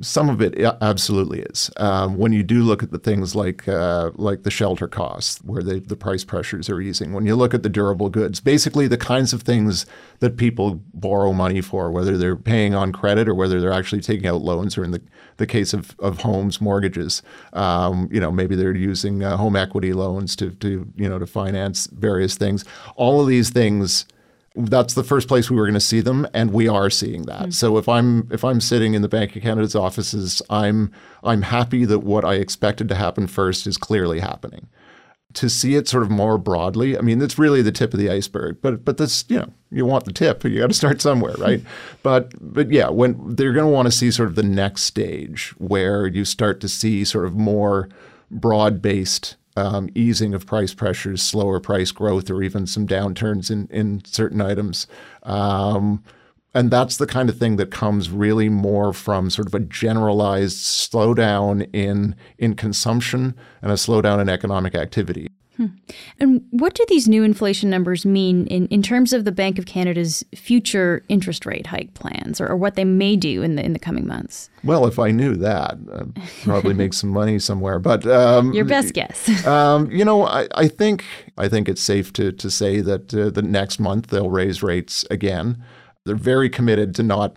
Some 0.00 0.28
of 0.28 0.40
it 0.40 0.58
absolutely 0.80 1.40
is. 1.40 1.70
Um, 1.76 2.16
when 2.16 2.32
you 2.32 2.42
do 2.42 2.62
look 2.62 2.82
at 2.82 2.90
the 2.90 2.98
things 2.98 3.34
like 3.34 3.66
uh, 3.68 4.10
like 4.14 4.42
the 4.42 4.50
shelter 4.50 4.88
costs, 4.88 5.38
where 5.44 5.62
the, 5.62 5.80
the 5.80 5.96
price 5.96 6.24
pressures 6.24 6.68
are 6.68 6.80
easing, 6.80 7.12
when 7.12 7.26
you 7.26 7.36
look 7.36 7.54
at 7.54 7.62
the 7.62 7.68
durable 7.68 8.08
goods, 8.08 8.40
basically 8.40 8.86
the 8.86 8.96
kinds 8.96 9.32
of 9.32 9.42
things 9.42 9.86
that 10.20 10.36
people 10.36 10.80
borrow 10.94 11.32
money 11.32 11.60
for, 11.60 11.90
whether 11.90 12.16
they're 12.16 12.36
paying 12.36 12.74
on 12.74 12.92
credit 12.92 13.28
or 13.28 13.34
whether 13.34 13.60
they're 13.60 13.72
actually 13.72 14.00
taking 14.00 14.26
out 14.26 14.42
loans, 14.42 14.78
or 14.78 14.84
in 14.84 14.90
the, 14.90 15.02
the 15.36 15.46
case 15.46 15.72
of, 15.72 15.94
of 15.98 16.20
homes, 16.20 16.60
mortgages, 16.60 17.22
um, 17.52 18.08
you 18.10 18.20
know, 18.20 18.30
maybe 18.30 18.56
they're 18.56 18.74
using 18.74 19.22
uh, 19.22 19.36
home 19.36 19.56
equity 19.56 19.92
loans 19.92 20.36
to, 20.36 20.50
to, 20.50 20.92
you 20.96 21.08
know, 21.08 21.18
to 21.18 21.26
finance 21.26 21.86
various 21.88 22.36
things. 22.36 22.64
All 22.96 23.20
of 23.20 23.26
these 23.26 23.50
things– 23.50 24.06
that's 24.58 24.94
the 24.94 25.04
first 25.04 25.28
place 25.28 25.50
we 25.50 25.56
were 25.56 25.66
going 25.66 25.74
to 25.74 25.80
see 25.80 26.00
them, 26.00 26.26
and 26.34 26.52
we 26.52 26.68
are 26.68 26.90
seeing 26.90 27.22
that. 27.26 27.40
Mm-hmm. 27.42 27.50
So 27.50 27.78
if 27.78 27.88
I'm 27.88 28.28
if 28.32 28.44
I'm 28.44 28.60
sitting 28.60 28.94
in 28.94 29.02
the 29.02 29.08
Bank 29.08 29.36
of 29.36 29.42
Canada's 29.42 29.74
offices, 29.74 30.42
I'm 30.50 30.92
I'm 31.22 31.42
happy 31.42 31.84
that 31.84 32.00
what 32.00 32.24
I 32.24 32.34
expected 32.34 32.88
to 32.88 32.94
happen 32.94 33.26
first 33.26 33.66
is 33.66 33.76
clearly 33.76 34.20
happening. 34.20 34.68
To 35.34 35.48
see 35.48 35.74
it 35.74 35.86
sort 35.86 36.02
of 36.02 36.10
more 36.10 36.38
broadly, 36.38 36.98
I 36.98 37.02
mean, 37.02 37.20
it's 37.20 37.38
really 37.38 37.60
the 37.60 37.70
tip 37.70 37.92
of 37.92 38.00
the 38.00 38.10
iceberg. 38.10 38.58
But 38.60 38.84
but 38.84 38.96
this, 38.96 39.24
you 39.28 39.38
know, 39.38 39.52
you 39.70 39.86
want 39.86 40.04
the 40.04 40.12
tip, 40.12 40.42
you 40.44 40.58
got 40.58 40.68
to 40.68 40.74
start 40.74 41.00
somewhere, 41.00 41.34
right? 41.38 41.62
but 42.02 42.32
but 42.40 42.70
yeah, 42.72 42.88
when 42.88 43.36
they're 43.36 43.52
going 43.52 43.66
to 43.66 43.72
want 43.72 43.86
to 43.86 43.92
see 43.92 44.10
sort 44.10 44.28
of 44.28 44.34
the 44.34 44.42
next 44.42 44.82
stage 44.82 45.54
where 45.58 46.06
you 46.06 46.24
start 46.24 46.60
to 46.60 46.68
see 46.68 47.04
sort 47.04 47.26
of 47.26 47.34
more 47.34 47.88
broad 48.30 48.82
based 48.82 49.36
um, 49.58 49.90
easing 49.94 50.34
of 50.34 50.46
price 50.46 50.74
pressures, 50.74 51.22
slower 51.22 51.60
price 51.60 51.90
growth, 51.90 52.30
or 52.30 52.42
even 52.42 52.66
some 52.66 52.86
downturns 52.86 53.50
in, 53.50 53.68
in 53.70 54.02
certain 54.04 54.40
items. 54.40 54.86
Um, 55.24 56.02
and 56.54 56.70
that's 56.70 56.96
the 56.96 57.06
kind 57.06 57.28
of 57.28 57.38
thing 57.38 57.56
that 57.56 57.70
comes 57.70 58.10
really 58.10 58.48
more 58.48 58.92
from 58.92 59.30
sort 59.30 59.46
of 59.46 59.54
a 59.54 59.60
generalized 59.60 60.58
slowdown 60.58 61.68
in 61.74 62.16
in 62.38 62.54
consumption 62.54 63.34
and 63.60 63.70
a 63.70 63.74
slowdown 63.74 64.20
in 64.20 64.28
economic 64.28 64.74
activity. 64.74 65.28
Hmm. 65.58 65.66
And 66.20 66.44
what 66.50 66.74
do 66.74 66.84
these 66.86 67.08
new 67.08 67.24
inflation 67.24 67.68
numbers 67.68 68.06
mean 68.06 68.46
in, 68.46 68.68
in 68.68 68.80
terms 68.80 69.12
of 69.12 69.24
the 69.24 69.32
Bank 69.32 69.58
of 69.58 69.66
Canada's 69.66 70.24
future 70.32 71.04
interest 71.08 71.44
rate 71.44 71.66
hike 71.66 71.94
plans 71.94 72.40
or, 72.40 72.46
or 72.46 72.56
what 72.56 72.76
they 72.76 72.84
may 72.84 73.16
do 73.16 73.42
in 73.42 73.56
the 73.56 73.64
in 73.64 73.72
the 73.72 73.80
coming 73.80 74.06
months? 74.06 74.50
Well, 74.62 74.86
if 74.86 75.00
I 75.00 75.10
knew 75.10 75.34
that, 75.34 75.76
I'd 75.92 76.14
probably 76.44 76.74
make 76.74 76.94
some 76.94 77.10
money 77.10 77.40
somewhere. 77.40 77.80
But 77.80 78.06
um, 78.06 78.52
your 78.54 78.66
best 78.66 78.94
guess. 78.94 79.44
um, 79.46 79.90
you 79.90 80.04
know, 80.04 80.24
I, 80.24 80.46
I, 80.54 80.68
think 80.68 81.04
I 81.36 81.48
think 81.48 81.68
it's 81.68 81.82
safe 81.82 82.12
to 82.12 82.30
to 82.30 82.50
say 82.52 82.80
that 82.80 83.12
uh, 83.12 83.30
the 83.30 83.42
next 83.42 83.80
month 83.80 84.06
they'll 84.06 84.30
raise 84.30 84.62
rates 84.62 85.04
again. 85.10 85.60
They're 86.04 86.14
very 86.14 86.48
committed 86.48 86.94
to 86.94 87.02
not 87.02 87.36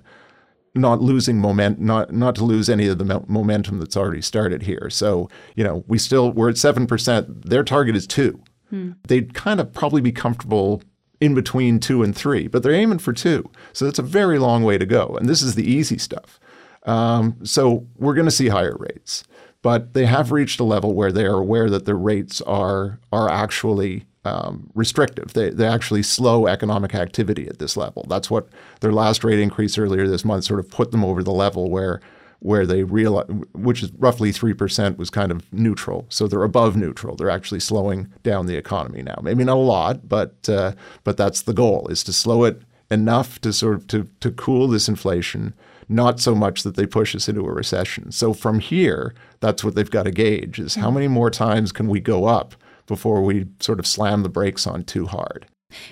not 0.74 1.02
losing 1.02 1.38
moment, 1.38 1.80
not 1.80 2.14
not 2.14 2.36
to 2.36 2.44
lose 2.44 2.70
any 2.70 2.88
of 2.88 2.98
the 2.98 3.06
mo- 3.06 3.26
momentum 3.28 3.80
that's 3.80 3.98
already 3.98 4.22
started 4.22 4.64
here. 4.64 4.90
So 4.90 5.30
you 5.56 5.64
know, 5.64 5.84
we 5.88 5.98
still 5.98 6.32
we're 6.32 6.50
at 6.50 6.58
seven 6.58 6.88
percent. 6.88 7.50
Their 7.50 7.64
target 7.64 7.96
is 7.96 8.08
two. 8.08 8.42
Hmm. 8.70 8.92
They'd 9.08 9.34
kind 9.34 9.60
of 9.60 9.74
probably 9.74 10.02
be 10.02 10.12
comfortable 10.12 10.82
in 11.20 11.36
between 11.36 11.80
two 11.80 12.02
and 12.02 12.16
three, 12.16 12.48
but 12.48 12.64
they're 12.64 12.72
aiming 12.74 13.00
for 13.00 13.14
two. 13.14 13.50
So 13.74 13.86
that's 13.86 14.00
a 14.00 14.04
very 14.04 14.40
long 14.40 14.64
way 14.64 14.78
to 14.78 14.86
go. 14.86 15.16
And 15.20 15.30
this 15.30 15.42
is 15.42 15.56
the 15.56 15.70
easy 15.70 15.98
stuff. 15.98 16.40
Um, 16.84 17.38
so 17.44 17.88
we're 17.98 18.16
going 18.16 18.26
to 18.26 18.32
see 18.32 18.48
higher 18.48 18.76
rates, 18.80 19.24
but 19.62 19.94
they 19.94 20.08
have 20.08 20.32
reached 20.32 20.60
a 20.60 20.64
level 20.64 20.96
where 20.96 21.12
they 21.12 21.26
are 21.26 21.38
aware 21.38 21.70
that 21.70 21.86
the 21.86 21.94
rates 21.94 22.42
are 22.42 23.00
are 23.12 23.30
actually 23.30 24.06
um, 24.26 24.70
restrictive. 24.76 25.34
They, 25.34 25.50
they 25.50 25.68
actually 25.68 26.04
slow 26.04 26.48
economic 26.48 26.94
activity 26.94 27.48
at 27.48 27.60
this 27.60 27.76
level. 27.76 28.06
That's 28.08 28.30
what 28.30 28.48
their 28.82 28.92
last 28.92 29.24
rate 29.24 29.40
increase 29.40 29.78
earlier 29.78 30.08
this 30.08 30.26
month 30.26 30.44
sort 30.44 30.60
of 30.60 30.70
put 30.70 30.92
them 30.92 31.04
over 31.04 31.24
the 31.24 31.32
level 31.32 31.70
where 31.70 32.02
where 32.40 32.66
they 32.66 32.84
realize, 32.84 33.28
which 33.54 33.84
is 33.84 33.92
roughly 34.00 34.32
three 34.32 34.54
percent, 34.54 34.98
was 34.98 35.12
kind 35.12 35.32
of 35.32 35.52
neutral. 35.54 36.08
So 36.10 36.28
they're 36.28 36.44
above 36.44 36.76
neutral. 36.76 37.16
They're 37.16 37.30
actually 37.30 37.60
slowing 37.60 38.12
down 38.24 38.48
the 38.48 38.58
economy 38.58 39.04
now. 39.04 39.20
Maybe 39.22 39.44
not 39.44 39.58
a 39.58 39.60
lot, 39.60 40.10
but 40.10 40.50
uh, 40.50 40.74
but 41.04 41.18
that's 41.18 41.44
the 41.44 41.54
goal: 41.54 41.88
is 41.88 42.04
to 42.04 42.14
slow 42.14 42.44
it 42.44 42.62
enough 42.90 43.40
to 43.42 43.54
sort 43.54 43.76
of 43.76 43.88
to 43.88 44.08
to 44.22 44.32
cool 44.32 44.68
this 44.68 44.90
inflation, 44.90 45.54
not 45.88 46.20
so 46.20 46.34
much 46.34 46.64
that 46.64 46.76
they 46.76 46.88
push 46.88 47.16
us 47.16 47.30
into 47.30 47.46
a 47.46 47.52
recession. 47.52 48.12
So 48.12 48.34
from 48.34 48.60
here, 48.60 49.14
that's 49.40 49.64
what 49.64 49.76
they've 49.76 49.90
got 49.90 50.04
to 50.04 50.12
gauge: 50.12 50.60
is 50.60 50.76
how 50.76 50.90
many 50.90 51.08
more 51.08 51.30
times 51.30 51.72
can 51.72 51.88
we 51.88 52.00
go 52.00 52.26
up 52.26 52.56
before 52.92 53.22
we 53.22 53.46
sort 53.62 53.80
of 53.80 53.88
slam 53.88 54.22
the 54.22 54.28
brakes 54.28 54.68
on 54.68 54.84
too 54.84 55.06
hard. 55.06 55.46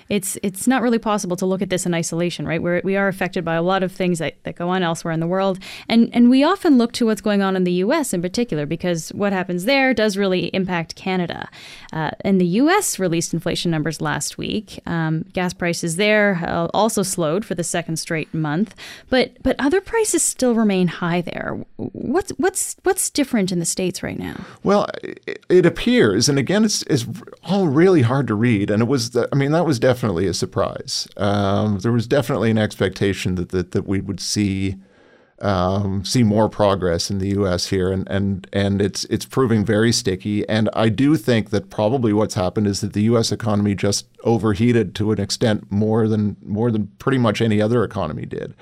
It's 0.08 0.38
it's 0.42 0.66
not 0.66 0.82
really 0.82 0.98
possible 0.98 1.36
to 1.36 1.46
look 1.46 1.62
at 1.62 1.70
this 1.70 1.86
in 1.86 1.94
isolation, 1.94 2.46
right? 2.46 2.62
We're, 2.62 2.80
we 2.84 2.96
are 2.96 3.08
affected 3.08 3.44
by 3.44 3.54
a 3.54 3.62
lot 3.62 3.82
of 3.82 3.92
things 3.92 4.18
that, 4.18 4.42
that 4.44 4.56
go 4.56 4.68
on 4.68 4.82
elsewhere 4.82 5.12
in 5.12 5.20
the 5.20 5.26
world. 5.26 5.58
And, 5.88 6.10
and 6.12 6.30
we 6.30 6.42
often 6.42 6.78
look 6.78 6.92
to 6.92 7.06
what's 7.06 7.20
going 7.20 7.42
on 7.42 7.56
in 7.56 7.64
the 7.64 7.72
U.S. 7.72 8.12
in 8.12 8.22
particular 8.22 8.66
because 8.66 9.10
what 9.10 9.32
happens 9.32 9.64
there 9.64 9.94
does 9.94 10.16
really 10.16 10.46
impact 10.46 10.94
Canada. 10.94 11.48
Uh, 11.92 12.10
and 12.20 12.40
the 12.40 12.46
U.S. 12.46 12.98
released 12.98 13.32
inflation 13.34 13.70
numbers 13.70 14.00
last 14.00 14.38
week. 14.38 14.80
Um, 14.86 15.24
gas 15.32 15.52
prices 15.52 15.96
there 15.96 16.40
uh, 16.46 16.68
also 16.74 17.02
slowed 17.02 17.44
for 17.44 17.54
the 17.54 17.64
second 17.64 17.96
straight 17.98 18.32
month, 18.34 18.74
but 19.08 19.36
but 19.42 19.56
other 19.58 19.80
prices 19.80 20.22
still 20.22 20.54
remain 20.54 20.88
high 20.88 21.20
there. 21.20 21.64
What's 21.76 22.30
what's 22.32 22.76
what's 22.82 23.10
different 23.10 23.52
in 23.52 23.58
the 23.58 23.64
states 23.64 24.02
right 24.02 24.18
now? 24.18 24.44
Well, 24.62 24.86
it, 25.02 25.44
it 25.48 25.66
appears, 25.66 26.28
and 26.28 26.38
again, 26.38 26.64
it's, 26.64 26.82
it's 26.82 27.06
all 27.44 27.68
really 27.68 28.02
hard 28.02 28.26
to 28.28 28.34
read. 28.34 28.70
And 28.70 28.82
it 28.82 28.88
was, 28.88 29.10
the, 29.10 29.28
I 29.32 29.36
mean, 29.36 29.52
that 29.52 29.64
was 29.64 29.69
definitely 29.78 30.26
a 30.26 30.34
surprise. 30.34 31.08
Um, 31.16 31.78
there 31.78 31.92
was 31.92 32.06
definitely 32.06 32.50
an 32.50 32.58
expectation 32.58 33.34
that 33.36 33.50
that, 33.50 33.72
that 33.72 33.86
we 33.86 34.00
would 34.00 34.20
see 34.20 34.76
um, 35.40 36.04
see 36.04 36.22
more 36.22 36.48
progress 36.48 37.10
in 37.10 37.18
the 37.18 37.28
U.S. 37.28 37.68
here, 37.68 37.90
and 37.90 38.06
and 38.10 38.46
and 38.52 38.82
it's 38.82 39.04
it's 39.04 39.24
proving 39.24 39.64
very 39.64 39.92
sticky. 39.92 40.46
And 40.48 40.68
I 40.74 40.88
do 40.88 41.16
think 41.16 41.50
that 41.50 41.70
probably 41.70 42.12
what's 42.12 42.34
happened 42.34 42.66
is 42.66 42.80
that 42.82 42.92
the 42.92 43.02
U.S. 43.04 43.32
economy 43.32 43.74
just 43.74 44.06
overheated 44.24 44.94
to 44.96 45.12
an 45.12 45.20
extent 45.20 45.70
more 45.70 46.08
than 46.08 46.36
more 46.44 46.70
than 46.70 46.88
pretty 46.98 47.18
much 47.18 47.40
any 47.40 47.60
other 47.62 47.84
economy 47.84 48.26
did. 48.26 48.54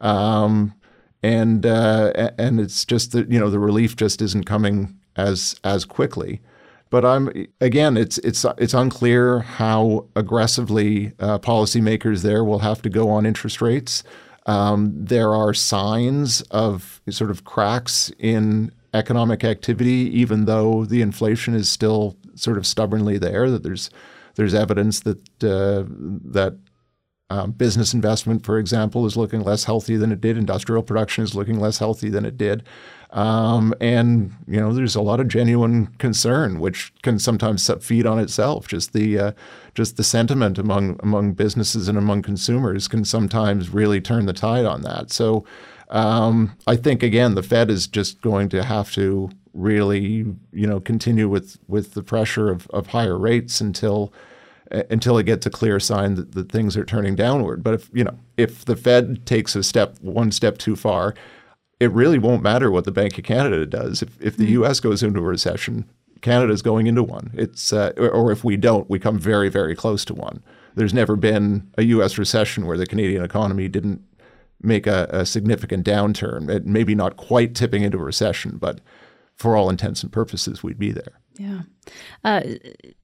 Um, 0.00 0.74
and 1.22 1.66
uh, 1.66 2.30
and 2.38 2.60
it's 2.60 2.84
just 2.84 3.12
that 3.12 3.30
you 3.30 3.38
know 3.38 3.50
the 3.50 3.58
relief 3.58 3.96
just 3.96 4.22
isn't 4.22 4.44
coming 4.44 4.98
as 5.16 5.58
as 5.62 5.84
quickly. 5.84 6.40
But 6.90 7.04
I'm 7.04 7.46
again, 7.60 7.96
it's 7.96 8.18
it's 8.18 8.44
it's 8.58 8.74
unclear 8.74 9.40
how 9.40 10.06
aggressively 10.14 11.12
uh, 11.18 11.38
policymakers 11.38 12.22
there 12.22 12.44
will 12.44 12.60
have 12.60 12.82
to 12.82 12.88
go 12.88 13.10
on 13.10 13.26
interest 13.26 13.60
rates. 13.60 14.04
Um, 14.46 14.92
there 14.94 15.34
are 15.34 15.54
signs 15.54 16.42
of 16.50 17.00
sort 17.08 17.30
of 17.30 17.44
cracks 17.44 18.12
in 18.18 18.70
economic 18.92 19.42
activity, 19.42 20.10
even 20.18 20.44
though 20.44 20.84
the 20.84 21.02
inflation 21.02 21.54
is 21.54 21.68
still 21.68 22.16
sort 22.34 22.58
of 22.58 22.66
stubbornly 22.66 23.18
there. 23.18 23.50
That 23.50 23.62
there's 23.62 23.90
there's 24.36 24.54
evidence 24.54 25.00
that 25.00 25.18
uh, 25.42 25.84
that 25.88 26.56
um, 27.34 27.50
business 27.50 27.92
investment, 27.92 28.44
for 28.44 28.58
example, 28.58 29.06
is 29.06 29.16
looking 29.16 29.42
less 29.42 29.64
healthy 29.64 29.96
than 29.96 30.12
it 30.12 30.20
did. 30.20 30.38
Industrial 30.38 30.84
production 30.84 31.24
is 31.24 31.34
looking 31.34 31.58
less 31.58 31.78
healthy 31.78 32.08
than 32.08 32.24
it 32.24 32.38
did. 32.38 32.62
Um, 33.10 33.74
and 33.80 34.32
you 34.46 34.60
know, 34.60 34.72
there's 34.72 34.94
a 34.94 35.00
lot 35.00 35.18
of 35.18 35.26
genuine 35.26 35.86
concern, 35.98 36.60
which 36.60 36.92
can 37.02 37.18
sometimes 37.18 37.68
feed 37.80 38.06
on 38.06 38.20
itself. 38.20 38.68
Just 38.68 38.92
the 38.92 39.18
uh, 39.18 39.32
just 39.74 39.96
the 39.96 40.04
sentiment 40.04 40.58
among 40.58 41.00
among 41.02 41.32
businesses 41.32 41.88
and 41.88 41.98
among 41.98 42.22
consumers 42.22 42.86
can 42.86 43.04
sometimes 43.04 43.70
really 43.70 44.00
turn 44.00 44.26
the 44.26 44.32
tide 44.32 44.64
on 44.64 44.82
that. 44.82 45.10
So 45.10 45.44
um, 45.90 46.56
I 46.68 46.76
think 46.76 47.02
again, 47.02 47.34
the 47.34 47.42
Fed 47.42 47.68
is 47.68 47.88
just 47.88 48.20
going 48.20 48.48
to 48.50 48.62
have 48.62 48.92
to 48.92 49.30
really 49.54 50.24
you 50.52 50.66
know 50.66 50.80
continue 50.80 51.28
with 51.28 51.58
with 51.66 51.94
the 51.94 52.02
pressure 52.02 52.48
of, 52.50 52.68
of 52.70 52.88
higher 52.88 53.18
rates 53.18 53.60
until 53.60 54.12
until 54.70 55.18
it 55.18 55.24
gets 55.24 55.46
a 55.46 55.50
clear 55.50 55.78
sign 55.78 56.14
that, 56.14 56.32
that 56.32 56.50
things 56.50 56.76
are 56.76 56.84
turning 56.84 57.14
downward. 57.14 57.62
But 57.62 57.74
if 57.74 57.90
you 57.92 58.04
know 58.04 58.18
if 58.36 58.64
the 58.64 58.76
Fed 58.76 59.26
takes 59.26 59.54
a 59.54 59.62
step 59.62 59.96
one 60.00 60.30
step 60.32 60.58
too 60.58 60.76
far, 60.76 61.14
it 61.80 61.90
really 61.92 62.18
won't 62.18 62.42
matter 62.42 62.70
what 62.70 62.84
the 62.84 62.92
Bank 62.92 63.18
of 63.18 63.24
Canada 63.24 63.66
does. 63.66 64.02
If, 64.02 64.20
if 64.20 64.36
the 64.36 64.44
mm-hmm. 64.44 64.52
U.S. 64.54 64.80
goes 64.80 65.02
into 65.02 65.20
a 65.20 65.22
recession, 65.22 65.84
Canada 66.20 66.52
is 66.52 66.62
going 66.62 66.86
into 66.86 67.02
one. 67.02 67.30
It's 67.34 67.72
uh, 67.72 67.92
or 67.96 68.32
if 68.32 68.44
we 68.44 68.56
don't, 68.56 68.88
we 68.88 68.98
come 68.98 69.18
very 69.18 69.48
very 69.48 69.74
close 69.74 70.04
to 70.06 70.14
one. 70.14 70.42
There's 70.74 70.94
never 70.94 71.16
been 71.16 71.70
a 71.78 71.84
U.S. 71.84 72.18
recession 72.18 72.66
where 72.66 72.78
the 72.78 72.86
Canadian 72.86 73.22
economy 73.22 73.68
didn't 73.68 74.02
make 74.60 74.86
a, 74.86 75.06
a 75.10 75.26
significant 75.26 75.86
downturn. 75.86 76.48
It 76.48 76.66
maybe 76.66 76.94
not 76.94 77.16
quite 77.16 77.54
tipping 77.54 77.82
into 77.82 77.98
a 77.98 78.02
recession, 78.02 78.56
but 78.58 78.80
for 79.36 79.56
all 79.56 79.68
intents 79.68 80.02
and 80.02 80.10
purposes, 80.10 80.62
we'd 80.62 80.78
be 80.78 80.90
there. 80.90 81.20
Yeah. 81.36 81.62
Uh, 82.22 82.42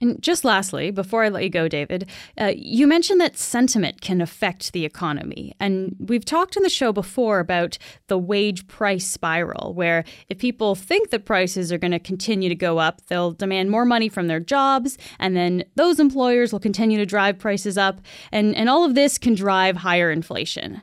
and 0.00 0.22
just 0.22 0.44
lastly, 0.44 0.92
before 0.92 1.24
I 1.24 1.28
let 1.30 1.42
you 1.42 1.50
go, 1.50 1.66
David, 1.66 2.08
uh, 2.40 2.52
you 2.54 2.86
mentioned 2.86 3.20
that 3.20 3.36
sentiment 3.36 4.00
can 4.00 4.20
affect 4.20 4.72
the 4.72 4.84
economy. 4.84 5.54
And 5.58 5.96
we've 5.98 6.24
talked 6.24 6.56
in 6.56 6.62
the 6.62 6.70
show 6.70 6.92
before 6.92 7.40
about 7.40 7.76
the 8.06 8.18
wage 8.18 8.68
price 8.68 9.06
spiral, 9.06 9.74
where 9.74 10.04
if 10.28 10.38
people 10.38 10.76
think 10.76 11.10
that 11.10 11.24
prices 11.24 11.72
are 11.72 11.78
going 11.78 11.90
to 11.90 11.98
continue 11.98 12.48
to 12.48 12.54
go 12.54 12.78
up, 12.78 13.04
they'll 13.06 13.32
demand 13.32 13.70
more 13.70 13.84
money 13.84 14.08
from 14.08 14.28
their 14.28 14.40
jobs, 14.40 14.96
and 15.18 15.36
then 15.36 15.64
those 15.74 15.98
employers 15.98 16.52
will 16.52 16.60
continue 16.60 16.98
to 16.98 17.06
drive 17.06 17.36
prices 17.36 17.76
up. 17.76 18.00
And, 18.30 18.54
and 18.54 18.68
all 18.68 18.84
of 18.84 18.94
this 18.94 19.18
can 19.18 19.34
drive 19.34 19.78
higher 19.78 20.10
inflation. 20.10 20.82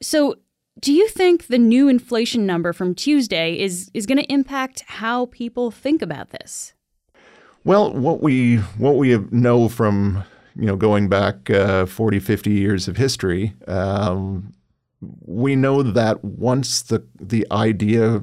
So, 0.00 0.36
do 0.80 0.92
you 0.92 1.08
think 1.08 1.46
the 1.46 1.58
new 1.58 1.88
inflation 1.88 2.46
number 2.46 2.72
from 2.72 2.94
Tuesday 2.94 3.58
is, 3.58 3.90
is 3.94 4.06
going 4.06 4.18
to 4.18 4.32
impact 4.32 4.84
how 4.86 5.26
people 5.26 5.70
think 5.70 6.02
about 6.02 6.30
this? 6.30 6.74
Well, 7.64 7.92
what 7.92 8.22
we 8.22 8.56
what 8.78 8.96
we 8.96 9.18
know 9.30 9.68
from 9.68 10.24
you 10.56 10.66
know 10.66 10.76
going 10.76 11.08
back 11.08 11.50
uh, 11.50 11.86
40, 11.86 12.18
50 12.20 12.50
years 12.50 12.88
of 12.88 12.96
history, 12.96 13.54
um, 13.66 14.54
we 15.00 15.54
know 15.54 15.82
that 15.82 16.24
once 16.24 16.82
the 16.82 17.04
the 17.20 17.46
idea, 17.50 18.22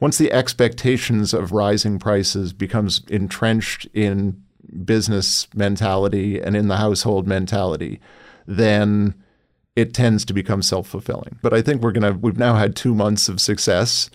once 0.00 0.18
the 0.18 0.32
expectations 0.32 1.32
of 1.32 1.52
rising 1.52 1.98
prices 1.98 2.52
becomes 2.52 3.02
entrenched 3.08 3.86
in 3.92 4.42
business 4.84 5.46
mentality 5.54 6.40
and 6.40 6.56
in 6.56 6.68
the 6.68 6.78
household 6.78 7.26
mentality, 7.28 8.00
then 8.46 9.14
it 9.76 9.94
tends 9.94 10.24
to 10.24 10.32
become 10.32 10.62
self-fulfilling. 10.62 11.38
But 11.42 11.52
I 11.52 11.62
think 11.62 11.82
we're 11.82 11.92
going 11.92 12.12
to 12.12 12.18
we've 12.18 12.38
now 12.38 12.54
had 12.54 12.74
2 12.74 12.94
months 12.94 13.28
of 13.28 13.40
success. 13.40 14.10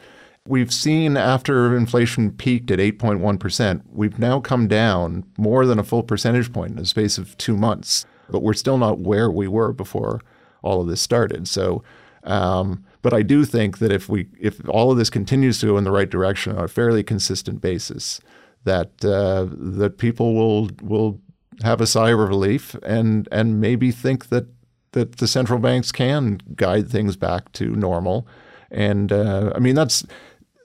We've 0.48 0.74
seen 0.74 1.18
after 1.18 1.77
inflation 1.77 2.32
peaked 2.32 2.72
at 2.72 2.80
8.1%, 2.80 3.84
we've 3.91 4.18
now 4.18 4.39
come 4.39 4.68
down 4.68 5.24
more 5.38 5.68
than 5.68 5.77
a 5.77 5.84
full 5.84 6.01
percentage 6.01 6.51
point 6.51 6.72
in 6.72 6.77
the 6.77 6.86
space 6.86 7.18
of 7.18 7.38
2 7.38 7.56
months. 7.56 8.06
But 8.30 8.41
we're 8.41 8.53
still 8.53 8.77
not 8.77 9.00
where 9.00 9.30
we 9.30 9.48
were 9.48 9.72
before 9.72 10.22
all 10.63 10.82
of 10.82 10.88
this 10.88 11.01
started. 11.01 11.48
So 11.48 11.84
um, 12.24 12.84
but 13.01 13.13
I 13.13 13.24
do 13.24 13.46
think 13.46 13.80
that 13.80 13.91
if 13.91 14.08
we 14.08 14.27
if 14.39 14.68
all 14.70 14.91
of 14.91 14.98
this 14.98 15.10
continues 15.10 15.60
to 15.60 15.68
go 15.68 15.77
in 15.77 15.84
the 15.84 15.91
right 15.91 16.10
direction 16.10 16.56
on 16.56 16.63
a 16.63 16.68
fairly 16.68 17.03
consistent 17.03 17.62
basis, 17.62 18.22
that 18.63 19.03
uh, 19.03 19.48
that 19.50 19.98
people 19.98 20.36
will 20.36 20.70
will 20.82 21.20
have 21.63 21.82
a 21.82 21.88
sigh 21.88 22.12
of 22.12 22.20
relief 22.20 22.75
and 22.84 23.27
and 23.32 23.60
maybe 23.60 23.91
think 23.91 24.30
that 24.30 24.48
that 24.92 25.18
the 25.18 25.28
central 25.28 25.60
banks 25.60 25.92
can 25.92 26.40
guide 26.56 26.90
things 26.90 27.16
back 27.16 27.52
to 27.54 27.76
normal. 27.76 28.28
And 28.70 29.12
uh, 29.12 29.52
I 29.56 29.60
mean, 29.60 29.76
that's 29.76 30.06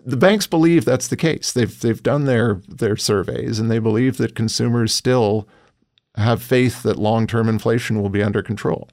the 0.04 0.16
banks 0.16 0.47
believe 0.47 0.85
that's 0.85 1.09
the 1.09 1.16
case. 1.16 1.52
They've 1.52 1.80
they've 1.80 2.02
done 2.02 2.25
their 2.25 2.61
their 2.68 2.97
surveys 2.97 3.59
and 3.59 3.71
they 3.71 3.80
believe 3.80 4.16
that 4.18 4.35
consumers 4.37 4.95
still 4.95 5.49
have 6.14 6.42
faith 6.42 6.83
that 6.83 6.99
long-term 6.99 7.49
inflation 7.49 8.00
will 8.00 8.09
be 8.09 8.23
under 8.23 8.42
control. 8.42 8.88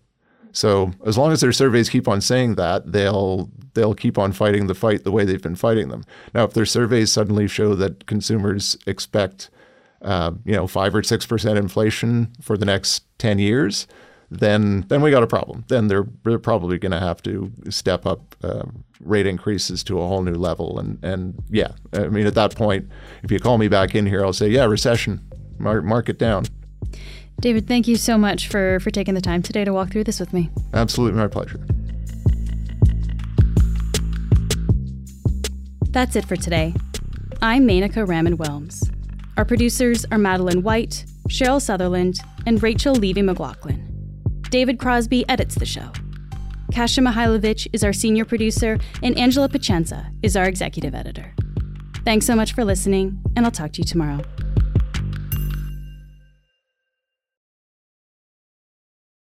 So 0.52 0.92
as 1.06 1.18
long 1.18 1.32
as 1.32 1.42
their 1.42 1.52
surveys 1.52 1.90
keep 1.90 2.08
on 2.08 2.22
saying 2.22 2.56
that, 2.56 2.92
they'll 2.92 3.50
they'll 3.74 3.96
keep 3.96 4.18
on 4.18 4.32
fighting 4.32 4.68
the 4.68 4.76
fight 4.76 5.04
the 5.04 5.12
way 5.12 5.26
they've 5.26 5.42
been 5.42 5.56
fighting 5.56 5.90
them. 5.90 6.04
Now, 6.34 6.44
if 6.44 6.54
their 6.54 6.66
surveys 6.66 7.12
suddenly 7.12 7.48
show 7.48 7.74
that 7.76 8.06
consumers 8.06 8.78
expect, 8.86 9.50
uh, 10.04 10.32
you 10.46 10.54
know, 10.54 10.68
five 10.68 10.94
or 10.94 11.02
six 11.02 11.26
percent 11.26 11.58
inflation 11.58 12.34
for 12.42 12.56
the 12.58 12.66
next 12.66 13.04
ten 13.18 13.40
years, 13.40 13.88
then 14.40 14.86
then 14.88 15.02
we 15.02 15.12
got 15.12 15.24
a 15.24 15.28
problem. 15.28 15.66
Then 15.68 15.88
they're 15.88 16.08
they're 16.24 16.40
probably 16.40 16.78
going 16.78 16.92
to 16.92 17.00
have 17.00 17.22
to 17.24 17.52
step 17.70 18.06
up 18.06 18.36
uh, 18.44 18.64
rate 19.00 19.28
increases 19.28 19.84
to 19.86 20.00
a 20.00 20.08
whole 20.08 20.22
new 20.24 20.36
level. 20.36 20.80
And 20.80 21.04
and 21.04 21.42
yeah, 21.50 21.72
I 21.94 22.08
mean 22.08 22.26
at 22.26 22.36
that 22.36 22.56
point, 22.56 22.90
if 23.24 23.32
you 23.32 23.40
call 23.40 23.58
me 23.58 23.68
back 23.68 23.96
in 23.96 24.06
here, 24.06 24.24
I'll 24.24 24.34
say 24.34 24.50
yeah, 24.50 24.66
recession, 24.66 25.22
mark, 25.58 25.84
mark 25.84 26.10
it 26.10 26.18
down. 26.18 26.46
David, 27.40 27.68
thank 27.68 27.88
you 27.88 27.96
so 27.96 28.18
much 28.18 28.48
for 28.48 28.80
for 28.80 28.92
taking 28.92 29.14
the 29.14 29.22
time 29.22 29.42
today 29.42 29.66
to 29.66 29.74
walk 29.74 29.92
through 29.92 30.06
this 30.06 30.20
with 30.20 30.34
me. 30.34 30.50
Absolutely, 30.74 31.20
my 31.20 31.28
pleasure. 31.28 31.60
That's 35.92 36.16
it 36.16 36.26
for 36.26 36.36
today. 36.36 36.74
I'm 37.42 37.68
Menaka 37.68 38.08
Raman 38.08 38.38
Wilms. 38.38 38.90
Our 39.38 39.46
producers 39.46 40.06
are 40.12 40.18
Madeline 40.18 40.64
White, 40.64 41.06
Cheryl 41.28 41.62
Sutherland, 41.62 42.20
and 42.46 42.62
Rachel 42.64 42.96
Levy 42.96 43.22
McLaughlin. 43.22 43.83
David 44.54 44.78
Crosby 44.78 45.28
edits 45.28 45.56
the 45.56 45.66
show. 45.66 45.92
Kasia 46.72 47.02
Mihailovic 47.02 47.66
is 47.74 47.84
our 47.84 47.92
senior 47.92 48.24
producer, 48.24 48.78
and 49.02 49.18
Angela 49.18 49.50
Pacienza 49.50 50.12
is 50.22 50.38
our 50.38 50.46
executive 50.46 50.94
editor. 50.94 51.34
Thanks 52.06 52.28
so 52.28 52.36
much 52.36 52.54
for 52.54 52.64
listening, 52.64 53.20
and 53.36 53.48
I'll 53.48 53.52
talk 53.52 53.72
to 53.72 53.82
you 53.82 53.84
tomorrow. 53.84 54.22